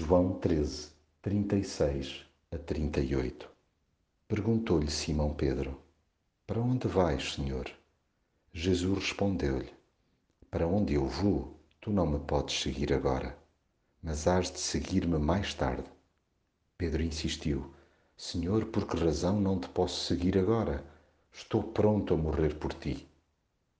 [0.00, 0.90] João 13,
[1.20, 3.50] 36 a 38
[4.28, 5.76] Perguntou-lhe Simão Pedro:
[6.46, 7.68] Para onde vais, Senhor?
[8.52, 9.72] Jesus respondeu-lhe:
[10.52, 13.36] Para onde eu vou, tu não me podes seguir agora,
[14.00, 15.90] mas hás de seguir-me mais tarde.
[16.76, 17.74] Pedro insistiu:
[18.16, 20.84] Senhor, por que razão não te posso seguir agora?
[21.32, 23.08] Estou pronto a morrer por ti.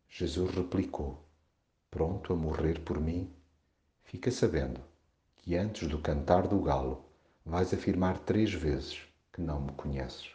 [0.09, 1.25] Jesus replicou:
[1.89, 3.32] Pronto a morrer por mim?
[4.03, 4.80] Fica sabendo
[5.49, 7.07] que antes do cantar do galo
[7.43, 9.01] vais afirmar três vezes
[9.33, 10.33] que não me conheces.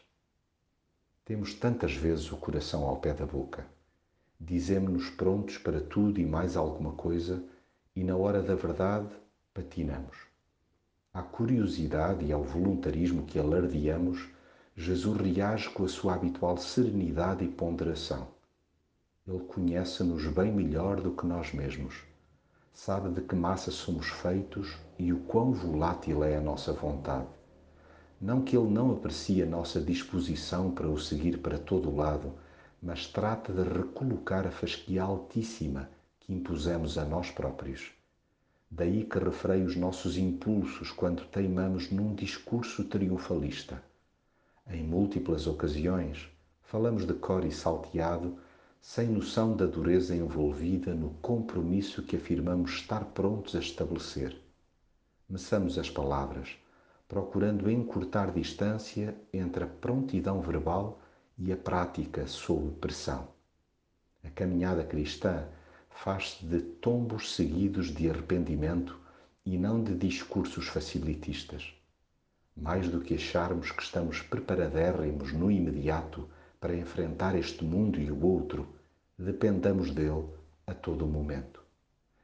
[1.23, 3.63] Temos tantas vezes o coração ao pé da boca.
[4.39, 7.44] Dizemos-nos prontos para tudo e mais alguma coisa
[7.95, 9.08] e na hora da verdade
[9.53, 10.17] patinamos.
[11.14, 14.27] À curiosidade e ao voluntarismo que alardeamos,
[14.75, 18.30] Jesus reage com a sua habitual serenidade e ponderação.
[19.27, 22.02] Ele conhece-nos bem melhor do que nós mesmos
[22.73, 27.27] sabe de que massa somos feitos e o quão volátil é a nossa vontade.
[28.20, 32.34] Não que ele não aprecie a nossa disposição para o seguir para todo o lado,
[32.81, 35.89] mas trata de recolocar a fasquia altíssima
[36.20, 37.92] que impusemos a nós próprios.
[38.70, 43.84] Daí que refrei os nossos impulsos quando teimamos num discurso triunfalista.
[44.67, 46.28] Em múltiplas ocasiões,
[46.62, 48.38] falamos de cor e salteado
[48.86, 54.38] sem noção da dureza envolvida no compromisso que afirmamos estar prontos a estabelecer.
[55.28, 56.58] Meçamos as palavras,
[57.08, 61.02] procurando encurtar distância entre a prontidão verbal
[61.38, 63.30] e a prática sob pressão.
[64.22, 65.47] A caminhada cristã
[65.90, 69.00] faz-se de tombos seguidos de arrependimento
[69.45, 71.73] e não de discursos facilitistas.
[72.53, 76.28] Mais do que acharmos que estamos preparadérrimos no imediato
[76.64, 78.66] para enfrentar este mundo e o outro,
[79.19, 80.23] dependamos dele
[80.66, 81.61] a todo momento.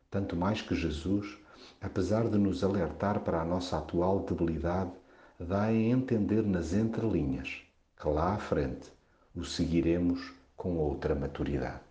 [0.10, 1.38] Tanto mais que Jesus,
[1.82, 4.94] apesar de nos alertar para a nossa atual debilidade,
[5.38, 7.64] dá a entender nas entrelinhas
[8.02, 8.90] que lá à frente
[9.36, 11.89] o seguiremos com outra maturidade.